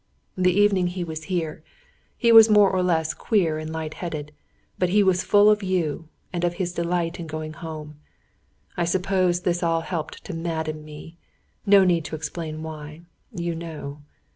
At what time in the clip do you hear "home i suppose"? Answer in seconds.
7.53-9.41